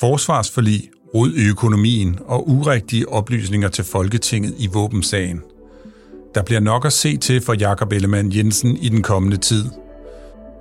[0.00, 5.42] Forsvarsforlig, rod i økonomien og urigtige oplysninger til Folketinget i våbensagen.
[6.34, 9.64] Der bliver nok at se til for Jakob Ellemann Jensen i den kommende tid.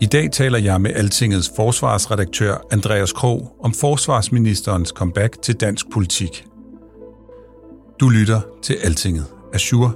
[0.02, 6.46] I dag taler jeg med Altingets forsvarsredaktør Andreas Krog om forsvarsministerens comeback til dansk politik.
[8.00, 9.26] Du lytter til Altinget.
[9.54, 9.92] Azure.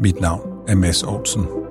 [0.00, 1.65] Mit navn er Mads Olsen.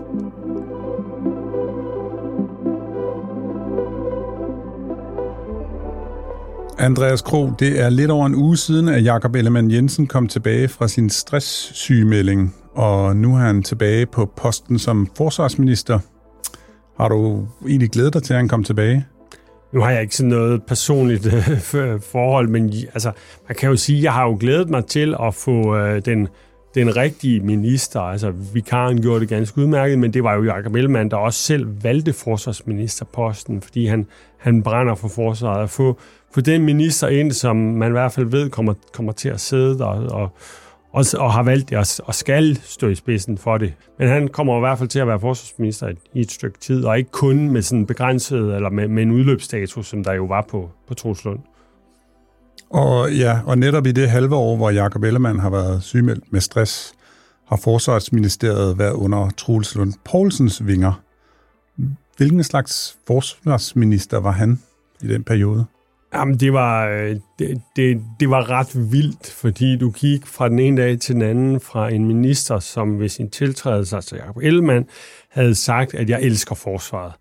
[6.80, 10.68] Andreas Kro, det er lidt over en uge siden, at Jakob Ellemann Jensen kom tilbage
[10.68, 16.00] fra sin stresssygemelding, og nu er han tilbage på posten som forsvarsminister.
[16.98, 19.06] Har du egentlig glædet dig til, at han kom tilbage?
[19.74, 21.34] Nu har jeg ikke sådan noget personligt
[21.76, 23.12] øh, forhold, men altså,
[23.48, 26.28] man kan jo sige, at jeg har jo glædet mig til at få øh, den,
[26.76, 28.00] den rigtige minister.
[28.00, 31.68] Altså, vikaren gjorde det ganske udmærket, men det var jo Jakob Ellemann, der også selv
[31.84, 34.08] valgte forsvarsministerposten, fordi han,
[34.40, 35.64] han brænder for forsvaret.
[35.64, 36.00] At få,
[36.36, 39.78] få den minister ind, som man i hvert fald ved kommer, kommer til at sidde
[39.78, 40.32] der og,
[40.92, 43.74] og, og har valgt at, og, skal stå i spidsen for det.
[44.00, 46.98] Men han kommer i hvert fald til at være forsvarsminister i et stykke tid, og
[46.98, 50.70] ikke kun med sådan begrænset, eller med, med en udløbsstatus, som der jo var på,
[50.88, 51.40] på Troslund.
[52.70, 56.42] Og ja, og netop i det halve år, hvor Jakob Ellemann har været sygemeldt med
[56.42, 56.94] stress,
[57.48, 61.02] har Forsvarsministeriet været under Troels Lund Poulsens vinger.
[62.18, 64.60] Hvilken slags forsvarsminister var han
[65.02, 65.66] i den periode?
[66.16, 70.60] Jamen, det var, øh, det, det, det var ret vildt, fordi du gik fra den
[70.60, 74.86] ene dag til den anden fra en minister, som ved sin tiltrædelse, altså Jacob Ellemann,
[75.32, 77.14] havde sagt, at jeg elsker forsvaret.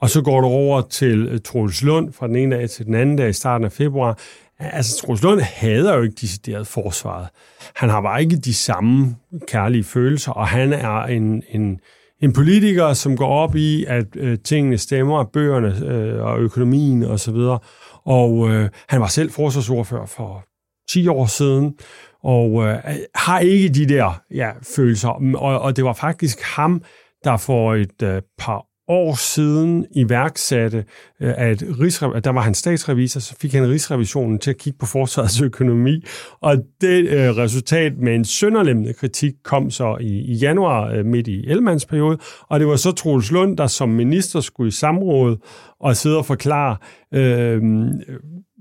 [0.00, 2.94] Og så går du over til øh, Troels Lund fra den ene dag til den
[2.94, 4.18] anden dag i starten af februar.
[4.58, 7.28] Altså, Troels Lund hader jo ikke decideret forsvaret.
[7.74, 9.16] Han har bare ikke de samme
[9.48, 11.80] kærlige følelser, og han er en, en,
[12.20, 17.10] en politiker, som går op i, at øh, tingene stemmer, bøgerne øh, og økonomien osv.,
[17.10, 17.58] og, så videre,
[18.06, 20.44] og øh, han var selv forsvarsordfører for
[20.90, 21.74] 10 år siden,
[22.22, 22.78] og øh,
[23.14, 25.08] har ikke de der ja, følelser.
[25.36, 26.82] Og, og det var faktisk ham,
[27.24, 30.84] der for et øh, par år siden iværksatte,
[31.20, 34.78] øh, at, rigsrev- at der var han statsrevisor, så fik han Rigsrevisionen til at kigge
[34.78, 36.04] på forsvarets økonomi,
[36.40, 41.28] og det øh, resultat med en sønderlemmende kritik kom så i, i januar øh, midt
[41.28, 45.36] i Elmands periode, og det var så Troels Lund, der som minister skulle i samråd
[45.80, 46.76] og sidde og forklare,
[47.14, 47.62] øh,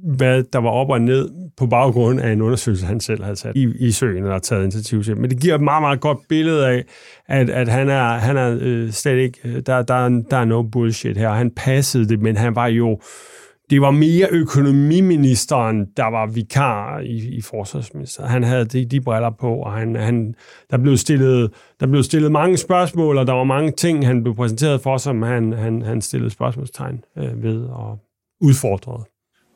[0.05, 3.55] hvad der var op og ned på baggrund af en undersøgelse, han selv havde sat
[3.55, 5.17] i, i søen eller taget initiativ til.
[5.17, 6.83] Men det giver et meget, meget godt billede af,
[7.27, 10.61] at, at han er, han er øh, slet ikke, øh, der, der, der er no
[10.61, 11.29] bullshit her.
[11.29, 12.99] Han passede det, men han var jo,
[13.69, 18.31] det var mere økonomiministeren, der var vikar i, i forsvarsministeriet.
[18.31, 20.35] Han havde de, de briller på, og han, han,
[20.71, 24.35] der, blev stillet, der blev stillet mange spørgsmål, og der var mange ting, han blev
[24.35, 27.99] præsenteret for, som han, han, han stillede spørgsmålstegn øh, ved og
[28.41, 29.05] udfordrede.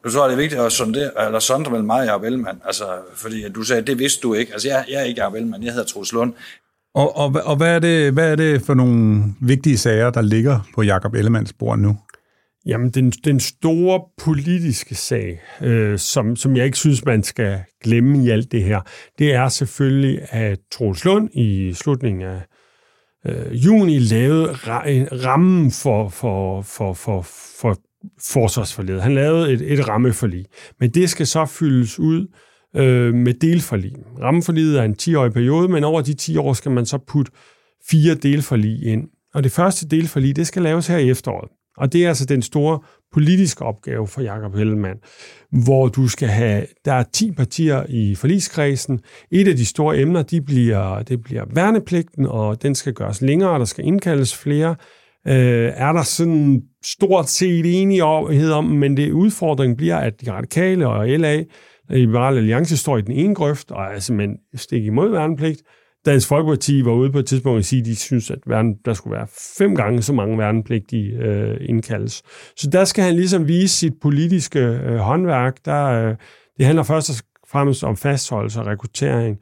[0.10, 2.84] Du tror, det er vigtigt at sondere, eller sondre mellem mig og Jacob Ellemann, altså,
[3.16, 4.54] fordi du sagde, det vidste du ikke.
[4.54, 6.34] Altså, jeg, jeg er ikke Jacob Ellemann, jeg hedder Troels Lund.
[6.96, 10.60] Og, og, og hvad, er det, hvad er det for nogle vigtige sager, der ligger
[10.76, 11.98] på Jakob Ellemanns bord nu?
[12.66, 18.26] Jamen, den, den store politiske sag, øh, som, som jeg ikke synes, man skal glemme
[18.26, 18.82] i alt det her,
[19.20, 22.42] det er selvfølgelig, at Troels Lund i slutningen af
[23.26, 24.52] øh, juni lavede
[25.26, 27.22] rammen for, for, for, for,
[27.62, 27.78] for
[28.20, 29.02] forsvarsforledet.
[29.02, 30.46] Han lavede et, et rammeforlig,
[30.80, 32.28] men det skal så fyldes ud
[32.76, 33.94] øh, med delforlig.
[34.22, 37.32] Rammeforliget er en 10-årig periode, men over de 10 år skal man så putte
[37.90, 39.08] fire delforlig ind.
[39.34, 41.50] Og det første delforlig, det skal laves her i efteråret.
[41.78, 42.80] Og det er altså den store
[43.14, 45.00] politiske opgave for Jakob Hellemann,
[45.64, 49.00] hvor du skal have, der er 10 partier i forligskredsen.
[49.32, 53.60] Et af de store emner, de bliver, det bliver værnepligten, og den skal gøres længere,
[53.60, 54.76] der skal indkaldes flere.
[55.30, 60.88] Øh, er der sådan stort set enighed om, men det udfordringen bliver, at de radikale
[60.88, 61.44] og LA,
[61.90, 65.62] Liberale Alliance, står i den ene grøft og er simpelthen stik imod værnepligt.
[66.06, 68.94] Dansk Folkeparti var ude på et tidspunkt og sige, at de synes, at verden, der
[68.94, 69.28] skulle være
[69.58, 72.22] fem gange så mange værnepligtige øh, indkaldes.
[72.56, 75.66] Så der skal han ligesom vise sit politiske øh, håndværk.
[75.66, 76.16] Der, øh,
[76.58, 77.16] det handler først og
[77.48, 79.38] fremmest om fastholdelse og rekruttering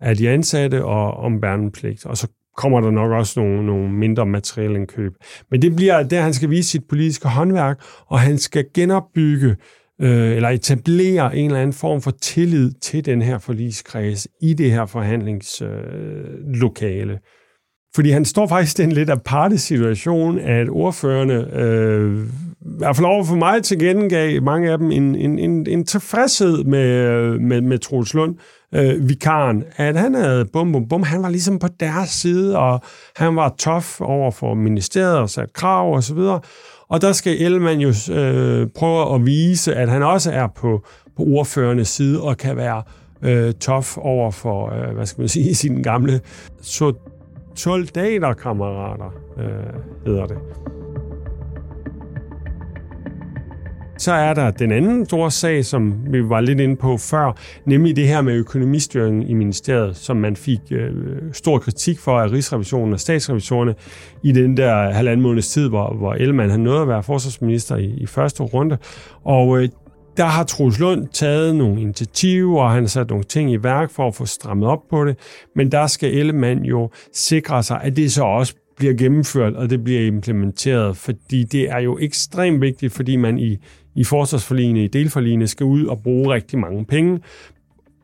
[0.00, 2.06] af de ansatte og om værnepligt.
[2.06, 5.12] Og så kommer der nok også nogle, nogle mindre materielle indkøb.
[5.50, 9.56] Men det bliver der, han skal vise sit politiske håndværk, og han skal genopbygge
[10.00, 14.70] øh, eller etablere en eller anden form for tillid til den her forligskreds i det
[14.70, 17.12] her forhandlingslokale.
[17.12, 17.18] Øh,
[17.94, 22.26] fordi han står faktisk i en lidt aparte situation, at ordførende, øh,
[22.60, 25.86] i hvert fald over for mig til gengav mange af dem en, en, en, en
[25.86, 28.36] tilfredshed med, med, med Troels Lund,
[28.74, 32.80] øh, vikaren, at han havde bum, bum, bum, han var ligesom på deres side, og
[33.16, 36.40] han var tof over for ministeriet og sat krav og så videre.
[36.88, 40.84] Og der skal Ellemann jo øh, prøve at vise, at han også er på,
[41.16, 42.82] på ordførernes side og kan være
[43.22, 46.20] øh, tof over for, øh, hvad skal man sige, sine gamle
[47.54, 50.38] soldaterkammerater, øh, hedder det.
[53.98, 57.36] Så er der den anden store sag, som vi var lidt inde på før,
[57.66, 60.92] nemlig det her med økonomistyringen i ministeriet, som man fik øh,
[61.32, 63.74] stor kritik for af Rigsrevisionen og statsrevisorerne
[64.22, 67.94] i den der halvanden måneds tid, hvor, hvor Ellemann han nået at være forsvarsminister i,
[67.96, 68.78] i første runde.
[69.24, 69.68] Og øh,
[70.16, 73.90] der har Troels Lund taget nogle initiativer, og han har sat nogle ting i værk
[73.90, 75.16] for at få strammet op på det,
[75.56, 79.84] men der skal Ellemann jo sikre sig, at det så også bliver gennemført, og det
[79.84, 83.58] bliver implementeret, fordi det er jo ekstremt vigtigt, fordi man i
[83.94, 87.20] i forsvarsforligene, i delforligene, skal ud og bruge rigtig mange penge,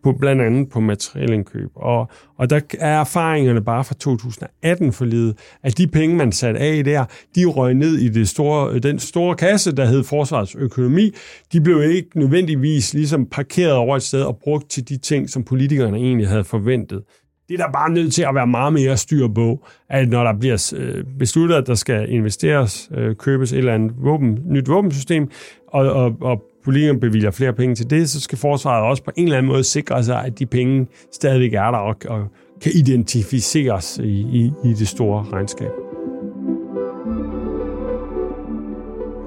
[0.02, 1.70] på, blandt andet på materielindkøb.
[1.74, 6.84] Og, og der er erfaringerne bare fra 2018 forlidet, at de penge, man satte af
[6.84, 7.04] der,
[7.34, 11.10] de røg ned i det store, den store kasse, der hed Forsvarets økonomi.
[11.52, 15.44] De blev ikke nødvendigvis ligesom parkeret over et sted og brugt til de ting, som
[15.44, 17.02] politikerne egentlig havde forventet.
[17.48, 20.38] Det er der bare nødt til at være meget mere styr på, at når der
[20.38, 25.30] bliver øh, besluttet, at der skal investeres, øh, købes et eller andet våben, nyt våbensystem,
[25.68, 29.24] og, og, og politikerne bevilger flere penge til det, så skal forsvaret også på en
[29.24, 32.26] eller anden måde sikre sig, at de penge stadigvæk er der og, og
[32.60, 35.70] kan identificeres i, i, i det store regnskab.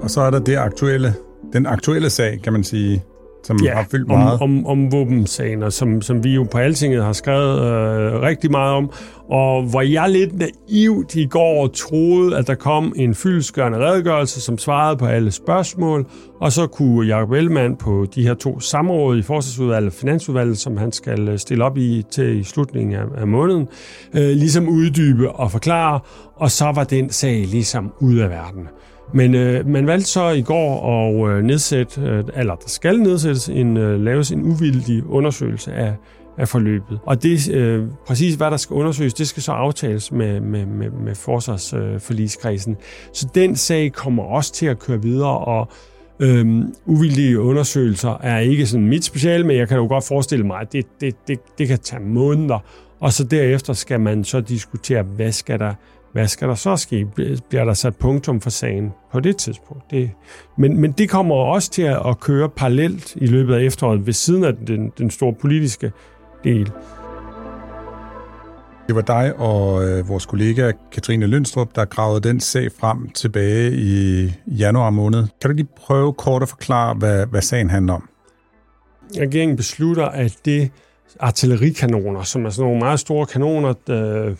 [0.02, 1.14] Og så er der det aktuelle,
[1.52, 3.02] den aktuelle sag, kan man sige,
[3.44, 4.40] som ja, har fyldt meget.
[4.40, 8.74] Om, om, om våbensagen, som, som vi jo på Altinget har skrevet øh, rigtig meget
[8.74, 8.90] om,
[9.30, 14.58] og hvor jeg lidt naivt i går troede, at der kom en fyldskørende redegørelse, som
[14.58, 16.06] svarede på alle spørgsmål,
[16.40, 20.76] og så kunne Jacob Ellemann på de her to samråd i Forsvarsudvalget og Finansudvalget, som
[20.76, 23.68] han skal øh, stille op i til i slutningen af, af måneden,
[24.14, 26.00] øh, ligesom uddybe og forklare,
[26.36, 28.68] og så var den sag ligesom ud af verden.
[29.14, 33.48] Men øh, man valgte så i går at øh, nedsætte, øh, eller der skal nedsættes
[33.48, 35.94] en, øh, laves en uvildig undersøgelse af,
[36.38, 36.98] af forløbet.
[37.06, 40.90] Og det øh, præcis hvad der skal undersøges, det skal så aftales med, med, med,
[40.90, 42.72] med forsvarsforligskredsen.
[42.72, 42.78] Øh,
[43.12, 45.68] så den sag kommer også til at køre videre, og
[46.20, 50.60] Øhm, uvildige undersøgelser er ikke sådan mit speciale, men jeg kan jo godt forestille mig,
[50.60, 52.58] at det, det, det, det kan tage måneder,
[53.00, 55.74] og så derefter skal man så diskutere, hvad skal der
[56.12, 57.06] hvad skal der så ske?
[57.48, 59.90] Bliver der sat punktum for sagen på det tidspunkt?
[59.90, 60.10] Det,
[60.58, 64.44] men, men det kommer også til at køre parallelt i løbet af efteråret ved siden
[64.44, 65.92] af den, den store politiske
[66.44, 66.72] del.
[68.86, 73.72] Det var dig og øh, vores kollega Katrine Lønstrup, der gravede den sag frem tilbage
[73.72, 75.26] i januar måned.
[75.40, 78.08] Kan du lige prøve kort at forklare, hvad, hvad sagen handler om?
[79.18, 80.70] Regeringen beslutter, at det
[81.20, 84.34] artillerikanoner, som er sådan nogle meget store kanoner, der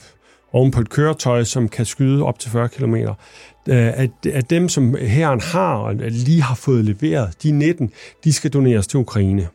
[0.52, 2.94] oven på et køretøj, som kan skyde op til 40 km.
[2.94, 3.06] Øh,
[3.68, 7.90] at, at dem, som herren har og lige har fået leveret, de 19,
[8.24, 9.48] de skal doneres til Ukraine.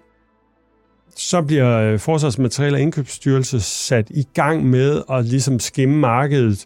[1.16, 6.66] Så bliver øh, Forsvarsmateriel- og Indkøbsstyrelse sat i gang med at ligesom skimme markedet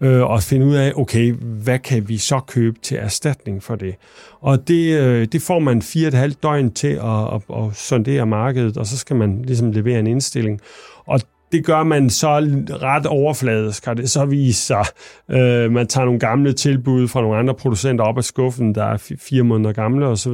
[0.00, 3.94] øh, og finde ud af, okay, hvad kan vi så købe til erstatning for det?
[4.40, 8.26] Og det, øh, det får man fire et halvt døgn til at, at, at sondere
[8.26, 10.60] markedet, og så skal man ligesom levere en indstilling.
[11.06, 11.20] Og
[11.52, 12.28] det gør man så
[12.82, 14.84] ret overfladisk, har det så vist sig.
[15.30, 19.16] Øh, man tager nogle gamle tilbud fra nogle andre producenter op af skuffen, der er
[19.18, 20.32] fire måneder gamle osv.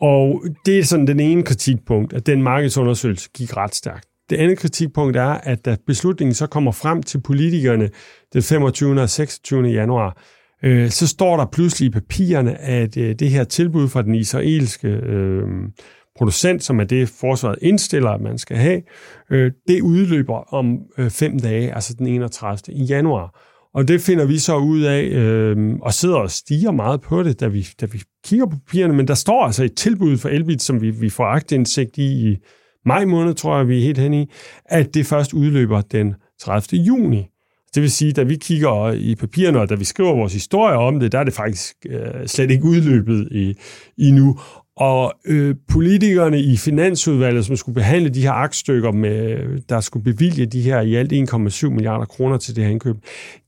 [0.00, 4.06] Og det er sådan den ene kritikpunkt, at den markedsundersøgelse gik ret stærkt.
[4.30, 7.90] Det andet kritikpunkt er, at da beslutningen så kommer frem til politikerne
[8.32, 9.00] den 25.
[9.00, 9.68] og 26.
[9.68, 10.22] januar,
[10.64, 14.88] øh, så står der pludselig i papirerne, at øh, det her tilbud fra den israelske
[14.88, 15.42] øh,
[16.18, 18.82] producent, som er det, forsvaret indstiller, at man skal have,
[19.30, 22.58] øh, det udløber om øh, fem dage, altså den 31.
[22.68, 23.42] i januar.
[23.74, 27.40] Og det finder vi så ud af, øh, og sidder og stiger meget på det,
[27.40, 28.94] da vi, da vi kigger på papirerne.
[28.94, 32.36] Men der står altså et tilbud for Elbit, som vi, vi får agtindsigt i i
[32.86, 34.30] maj måned, tror jeg, vi er helt hen i,
[34.64, 36.82] at det først udløber den 30.
[36.82, 37.26] juni.
[37.74, 41.00] Det vil sige, da vi kigger i papirerne, og da vi skriver vores historie om
[41.00, 43.54] det, der er det faktisk øh, slet ikke udløbet i,
[43.96, 44.38] i nu.
[44.76, 50.46] Og øh, politikerne i Finansudvalget, som skulle behandle de her aktstykker, med, der skulle bevilge
[50.46, 52.96] de her i alt 1,7 milliarder kroner til det her indkøb,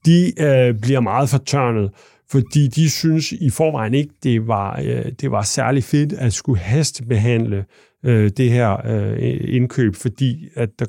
[0.06, 1.90] de øh, bliver meget fortørnet,
[2.30, 6.60] fordi de synes i forvejen ikke, det var, øh, det var særlig fedt at skulle
[6.60, 7.64] hastebehandle
[8.04, 10.86] øh, det her øh, indkøb, fordi at der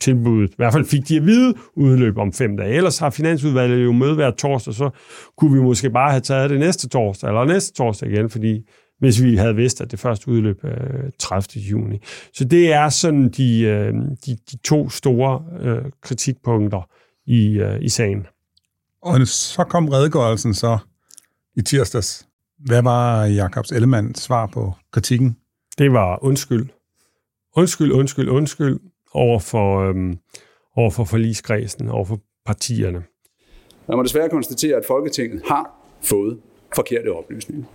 [0.00, 2.74] tilbuddet, i hvert fald fik de at vide, udløb om fem dage.
[2.74, 4.90] Ellers har Finansudvalget jo møde hver torsdag, så
[5.36, 8.62] kunne vi måske bare have taget det næste torsdag, eller næste torsdag igen, fordi
[9.00, 11.62] hvis vi havde vidst, at det første udløb øh, 30.
[11.62, 11.98] juni.
[12.34, 13.94] Så det er sådan de, øh,
[14.26, 16.88] de, de to store øh, kritikpunkter
[17.26, 18.26] i, øh, i sagen.
[19.02, 20.78] Og så kom redegørelsen så
[21.56, 22.26] i tirsdags.
[22.58, 25.36] Hvad var Jakobs Ellemanns svar på kritikken?
[25.78, 26.68] Det var undskyld.
[27.56, 28.80] Undskyld, undskyld, undskyld
[29.12, 30.18] over for, øhm,
[30.76, 33.02] over for forligskredsen, over for partierne.
[33.88, 35.70] Man må desværre konstatere, at Folketinget har
[36.02, 36.38] fået
[36.74, 37.66] forkerte oplysninger.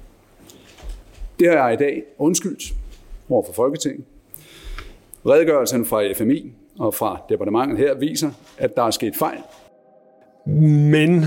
[1.40, 2.74] Det har jeg i dag undskyldt
[3.30, 4.06] over for Folketinget.
[5.26, 9.38] Redegørelsen fra FMI og fra departementet her viser, at der er sket fejl.
[10.92, 11.26] Men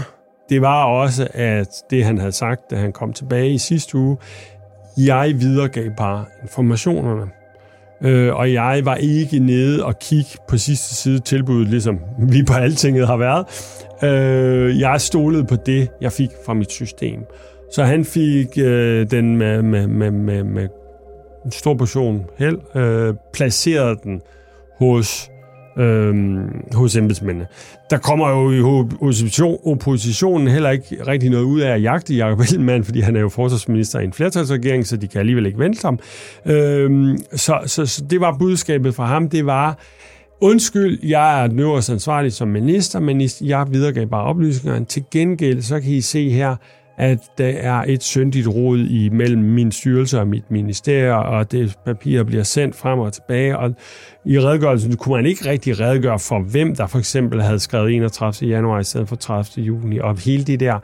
[0.48, 4.16] det var også, at det han havde sagt, da han kom tilbage i sidste uge,
[4.96, 7.30] jeg videregav bare informationerne.
[8.02, 12.52] Øh, og jeg var ikke nede og kigge på sidste side tilbuddet, ligesom vi på
[12.52, 13.46] altinget har været.
[14.04, 17.20] Øh, jeg stolede på det, jeg fik fra mit system.
[17.72, 20.68] Så han fik øh, den med, med, med, med, med
[21.44, 24.20] en stor portion held, øh, placeret den
[24.78, 25.30] hos
[25.78, 26.14] øh,
[26.74, 27.46] hos embedsmændene.
[27.90, 32.40] Der kommer jo i opposition, oppositionen heller ikke rigtig noget ud af at jagte Jacob
[32.40, 35.82] Ellemann, fordi han er jo forsvarsminister i en flertalsregering, så de kan alligevel ikke vente
[35.82, 35.98] ham.
[36.46, 39.78] Øh, så, så, så det var budskabet fra ham, det var,
[40.40, 44.84] Undskyld, jeg er den øverste ansvarlig som minister, men jeg videregav bare oplysningerne.
[44.84, 46.56] Til gengæld, så kan I se her,
[46.98, 52.22] at der er et syndigt rod imellem min styrelse og mit ministerium, og det papir
[52.22, 53.58] bliver sendt frem og tilbage.
[53.58, 53.74] Og
[54.24, 58.50] i redegørelsen kunne man ikke rigtig redegøre for, hvem der for eksempel havde skrevet 31.
[58.50, 59.64] januar i stedet for 30.
[59.64, 60.78] juni, og hele det der,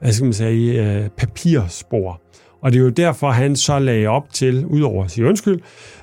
[0.00, 2.20] hvad skal man sige, øh, papirspor.
[2.62, 5.60] Og det er jo derfor, han så lagde op til, udover at sige undskyld,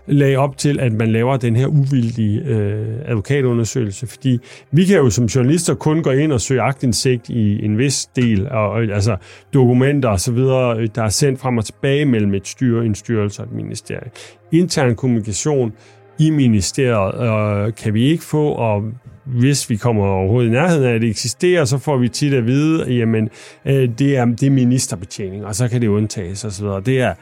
[0.07, 4.07] lagde op til, at man laver den her uvildige øh, advokatundersøgelse.
[4.07, 4.39] Fordi
[4.71, 8.49] vi kan jo som journalister kun gå ind og søge agtindsigt i en vis del,
[8.49, 9.17] og, og altså
[9.53, 13.47] dokumenter osv., øh, der er sendt frem og tilbage mellem et styre, en styrelse og
[13.47, 14.09] et ministerie.
[14.51, 15.73] Intern kommunikation
[16.19, 18.83] i ministeriet øh, kan vi ikke få, og
[19.29, 22.45] hvis vi kommer overhovedet i nærheden af, at det eksisterer, så får vi tit at
[22.45, 23.29] vide, jamen,
[23.65, 26.65] øh, det, er, det er ministerbetjening, og så kan det undtages osv.
[26.65, 27.13] Det er,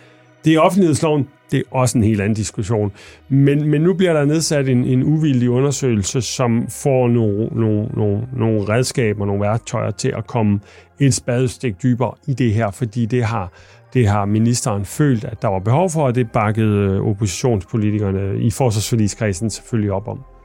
[0.46, 2.92] det er offentlighedsloven, det er også en helt anden diskussion.
[3.30, 8.28] Men, men nu bliver der nedsat en, en uvildig undersøgelse, som får nogle, nogle, nogle,
[8.34, 10.60] nogle redskaber, nogle værktøjer til at komme
[11.00, 13.52] et spadestik dybere i det her, fordi det har,
[13.94, 18.52] det har ministeren følt, at der var behov for, og det bakkede øh, oppositionspolitikerne i
[18.52, 20.37] forsvarsforligskredsen selvfølgelig op om.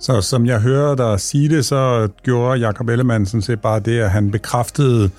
[0.00, 4.00] Så som jeg hører dig sige det, så gjorde Jakob Ellemann sådan set bare det,
[4.00, 5.10] at han bekræftede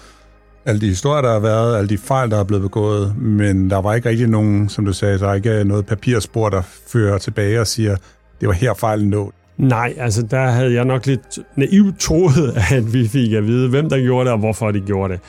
[0.65, 3.81] alle de historier, der har været, alle de fejl, der er blevet begået, men der
[3.81, 7.59] var ikke rigtig nogen, som du sagde, der er ikke noget papirspor, der fører tilbage
[7.61, 7.95] og siger,
[8.39, 9.33] det var her fejlen lå.
[9.57, 13.89] Nej, altså der havde jeg nok lidt naivt troet, at vi fik at vide, hvem
[13.89, 15.21] der gjorde det, og hvorfor de gjorde det.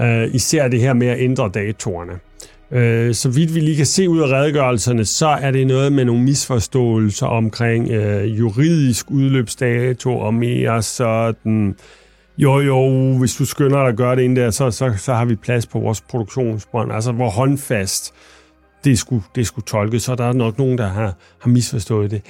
[0.00, 2.12] Uh, især det her med at ændre datorerne.
[2.70, 6.04] Øh, så vidt vi lige kan se ud af redegørelserne, så er det noget med
[6.04, 11.76] nogle misforståelser omkring øh, juridisk udløbsdato og mere sådan
[12.38, 15.24] jo, jo, hvis du skynder dig at gøre det ind der, så, så, så har
[15.24, 16.92] vi plads på vores produktionsbånd.
[16.92, 18.14] Altså, hvor håndfast
[18.84, 22.22] det skulle, det skulle tolkes, så der er nok nogen, der har, har misforstået det.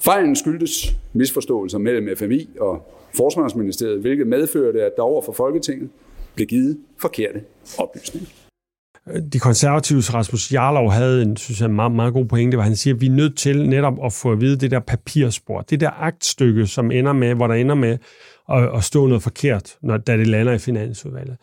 [0.00, 5.90] Fejlen skyldtes misforståelser mellem FMI og Forsvarsministeriet, hvilket medførte, at der over for Folketinget
[6.34, 7.40] blev givet forkerte
[7.78, 8.45] oplysninger.
[9.32, 12.94] De konservatives Rasmus Jarlov havde en, synes jeg, meget, meget god pointe, hvor han siger,
[12.94, 15.90] at vi er nødt til netop at få at vide det der papirspor, det der
[16.02, 17.98] aktstykke, som ender med, hvor der ender med
[18.52, 21.36] at, at stå noget forkert, når, da det lander i finansudvalget.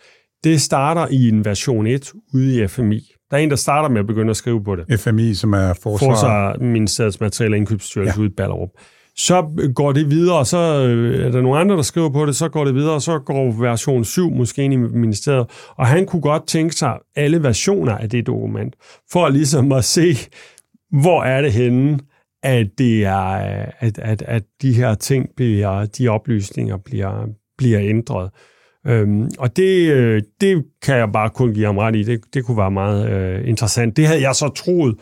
[0.44, 3.12] Det starter i en version 1 ude i FMI.
[3.32, 5.00] Der er en, der starter med at begynde at skrive på det.
[5.00, 6.08] FMI, som er forsvar...
[6.08, 8.22] Forsvarsministeriets materiale indkøbsstyrelse ja.
[8.22, 8.70] ude i Ballerup.
[9.16, 12.36] Så går det videre, og så øh, er der nogle andre, der skriver på det,
[12.36, 15.48] så går det videre, og så går version 7 måske ind i ministeriet.
[15.76, 18.76] Og han kunne godt tænke sig alle versioner af det dokument,
[19.12, 20.16] for ligesom at se,
[21.02, 22.00] hvor er det henne,
[22.44, 23.18] at, det er,
[23.80, 27.28] at, at, at de her ting bliver, de oplysninger bliver,
[27.58, 28.30] bliver ændret.
[28.88, 32.04] Øhm, og det, øh, det kan jeg bare kun give ham ret i.
[32.04, 33.98] Det, det kunne være meget øh, interessant.
[33.98, 34.96] Det havde jeg så troet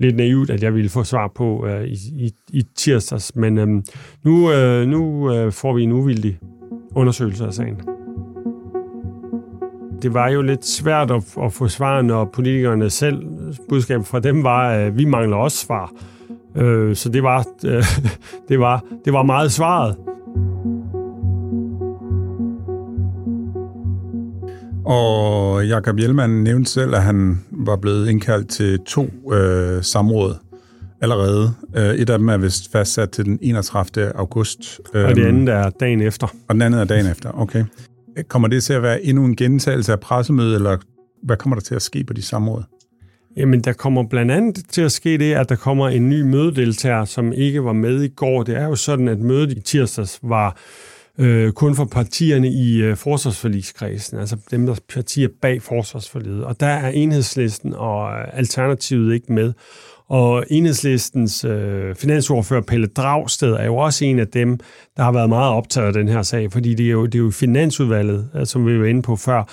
[0.00, 3.36] lidt naivt, at jeg ville få svar på øh, i, i, i tirsdags.
[3.36, 3.68] Men øh,
[4.24, 6.38] nu, øh, nu øh, får vi en uvildig
[6.94, 7.76] undersøgelse af sagen.
[10.02, 13.26] det var jo lidt svært at, at få svar, når politikerne selv,
[13.68, 15.92] budskabet fra dem var, at vi mangler også svar.
[16.56, 17.84] Øh, så det var, øh,
[18.48, 19.96] det, var, det var meget svaret.
[24.90, 30.34] Og Jakob Hjelmann nævnte selv, at han var blevet indkaldt til to øh, samråd
[31.02, 31.54] allerede.
[31.76, 34.16] Øh, et af dem er vist fastsat til den 31.
[34.16, 34.80] august.
[34.94, 36.26] Og det øhm, andet er dagen efter.
[36.48, 37.64] Og den anden er dagen efter, okay.
[38.28, 40.76] Kommer det til at være endnu en gentagelse af pressemødet, eller
[41.22, 42.62] hvad kommer der til at ske på de samråd?
[43.36, 47.04] Jamen, der kommer blandt andet til at ske det, at der kommer en ny mødedeltager,
[47.04, 48.42] som ikke var med i går.
[48.42, 50.56] Det er jo sådan, at mødet i tirsdags var
[51.20, 56.44] øh, kun for partierne i øh, forsvarsforligskredsen, altså dem, der partier bag forsvarsforliget.
[56.44, 59.52] Og der er enhedslisten og øh, Alternativet ikke med.
[60.08, 64.58] Og enhedslistens øh, finansordfører Pelle Dragsted er jo også en af dem,
[64.96, 67.18] der har været meget optaget af den her sag, fordi det er jo, det er
[67.18, 69.44] jo finansudvalget, øh, som vi var inde på før,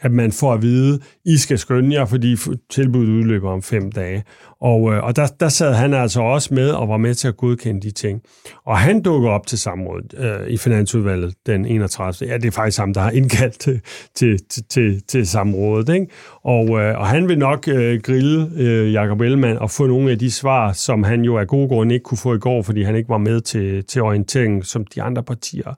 [0.00, 2.36] at man får at vide, I skal skynde jer, fordi
[2.70, 4.24] tilbuddet udløber om fem dage.
[4.60, 7.36] Og, øh, og der, der sad han altså også med og var med til at
[7.36, 8.22] godkende de ting.
[8.66, 12.28] Og han dukker op til samrådet øh, i Finansudvalget den 31.
[12.28, 13.80] Ja, det er faktisk ham, der har indkaldt til,
[14.14, 15.94] til, til, til, til samrådet.
[15.94, 16.06] Ikke?
[16.44, 20.18] Og, øh, og han vil nok øh, grille øh, Jacob Ellemann og få nogle af
[20.18, 22.96] de svar, som han jo af gode grunde ikke kunne få i går, fordi han
[22.96, 25.74] ikke var med til, til orienteringen som de andre partier.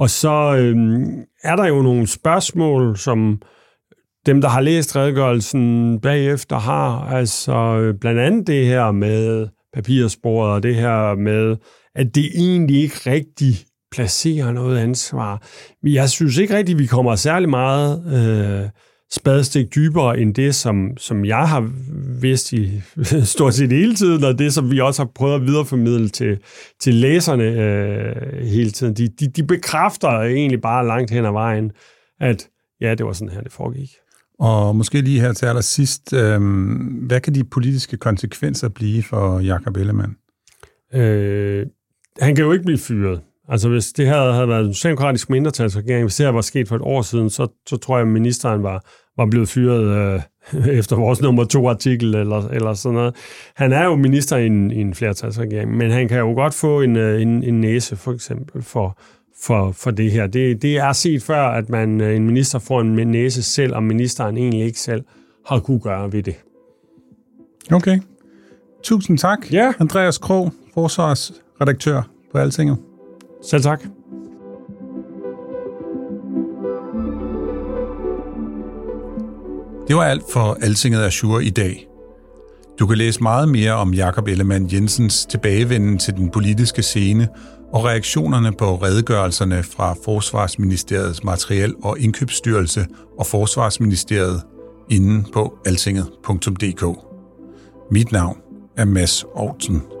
[0.00, 0.76] Og så øh,
[1.42, 3.42] er der jo nogle spørgsmål, som
[4.26, 10.52] dem, der har læst redegørelsen bagefter, har altså øh, blandt andet det her med papirsporet
[10.52, 11.56] og det her med,
[11.94, 13.54] at det egentlig ikke rigtig
[13.92, 15.42] placerer noget ansvar.
[15.82, 18.68] Jeg synes ikke rigtigt, vi kommer særlig meget øh,
[19.12, 21.70] spadestik dybere end det, som, som jeg har
[22.20, 22.80] vidst i
[23.34, 26.38] stort set hele tiden, og det, som vi også har prøvet at videreformidle til,
[26.80, 28.94] til læserne øh, hele tiden.
[28.94, 31.72] De, de, de bekræfter egentlig bare langt hen ad vejen,
[32.20, 32.48] at
[32.80, 33.90] ja, det var sådan her, det foregik.
[34.38, 36.40] Og måske lige her til allersidst, øh,
[37.06, 40.16] hvad kan de politiske konsekvenser blive for Jakob Ellemann?
[40.94, 41.66] Øh,
[42.20, 43.20] han kan jo ikke blive fyret.
[43.50, 46.76] Altså hvis det her havde været en socialdemokratisk mindretalsregering, hvis det her var sket for
[46.76, 48.84] et år siden, så, så tror jeg, at ministeren var,
[49.16, 50.14] var blevet fyret
[50.54, 53.14] øh, efter vores nummer to artikel eller, eller sådan noget.
[53.54, 56.80] Han er jo minister i en, i en flertalsregering, men han kan jo godt få
[56.80, 58.98] en, øh, en, en næse for eksempel for,
[59.42, 60.26] for, for det her.
[60.26, 63.82] Det, det er set før, at man øh, en minister får en næse selv, og
[63.82, 65.04] ministeren egentlig ikke selv
[65.46, 66.34] har kunne gøre ved det.
[67.72, 67.98] Okay.
[68.82, 69.72] Tusind tak, ja.
[69.78, 72.89] Andreas Krog, forsvarsredaktør på Altinget.
[73.42, 73.82] Selv tak.
[79.88, 81.86] Det var alt for Altinget Azure i dag.
[82.78, 87.28] Du kan læse meget mere om Jakob Ellemann Jensens tilbagevenden til den politiske scene
[87.72, 92.86] og reaktionerne på redegørelserne fra Forsvarsministeriets Materiel- og Indkøbsstyrelse
[93.18, 94.42] og Forsvarsministeriet
[94.90, 96.84] inden på altinget.dk.
[97.90, 98.38] Mit navn
[98.76, 99.99] er Mads Aarhusen.